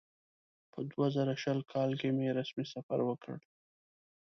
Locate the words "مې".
2.17-2.27